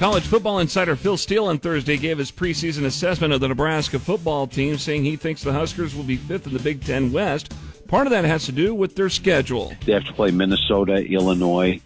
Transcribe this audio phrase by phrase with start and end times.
[0.00, 4.46] College football insider Phil Steele on Thursday gave his preseason assessment of the Nebraska football
[4.46, 7.52] team, saying he thinks the Huskers will be fifth in the Big Ten West.
[7.86, 9.74] Part of that has to do with their schedule.
[9.84, 11.82] They have to play Minnesota, Illinois,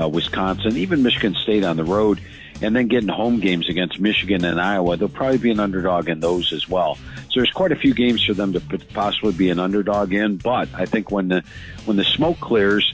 [0.00, 2.20] uh, Wisconsin, even Michigan State on the road,
[2.62, 4.96] and then getting home games against Michigan and Iowa.
[4.96, 6.94] They'll probably be an underdog in those as well.
[7.16, 8.60] So there's quite a few games for them to
[8.94, 10.36] possibly be an underdog in.
[10.36, 11.42] But I think when the
[11.84, 12.92] when the smoke clears,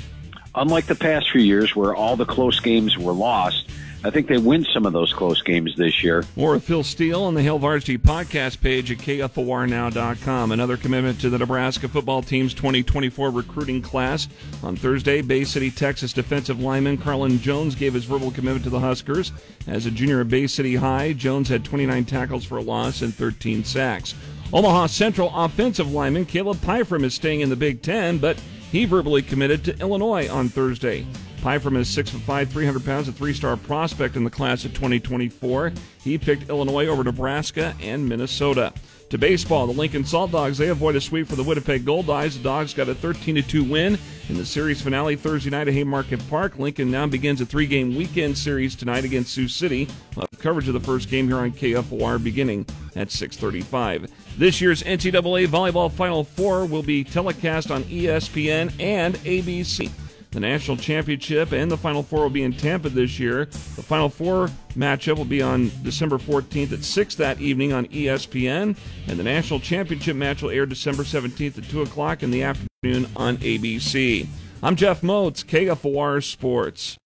[0.54, 3.68] unlike the past few years where all the close games were lost
[4.04, 6.24] I think they win some of those close games this year.
[6.34, 10.50] More with Phil Steele on the Hail Varsity podcast page at KFORnow.com.
[10.50, 14.26] Another commitment to the Nebraska football team's 2024 recruiting class.
[14.64, 18.80] On Thursday, Bay City, Texas defensive lineman Carlin Jones gave his verbal commitment to the
[18.80, 19.30] Huskers.
[19.68, 23.14] As a junior at Bay City High, Jones had 29 tackles for a loss and
[23.14, 24.16] 13 sacks.
[24.52, 28.36] Omaha Central offensive lineman Caleb Pyfrom is staying in the Big Ten, but
[28.72, 31.06] he verbally committed to Illinois on Thursday.
[31.42, 35.72] Pyfrom is 6'5", 300 pounds, a three-star prospect in the class of 2024.
[36.02, 38.72] He picked Illinois over Nebraska and Minnesota.
[39.10, 42.38] To baseball, the Lincoln Saltdogs, they avoid a sweep for the Winnipeg Goldeyes.
[42.38, 43.98] The Dogs got a 13-2 win
[44.30, 46.58] in the series finale Thursday night at Haymarket Park.
[46.58, 49.86] Lincoln now begins a three-game weekend series tonight against Sioux City.
[50.16, 52.64] We'll coverage of the first game here on KFOR beginning
[52.96, 54.10] at 6:35.
[54.38, 59.90] This year's NCAA Volleyball Final Four will be telecast on ESPN and ABC.
[60.32, 63.44] The national championship and the Final Four will be in Tampa this year.
[63.44, 68.74] The Final Four matchup will be on December 14th at 6 that evening on ESPN,
[69.08, 73.08] and the national championship match will air December 17th at 2 o'clock in the afternoon
[73.14, 74.26] on ABC.
[74.62, 76.96] I'm Jeff Motz, KFOR Sports.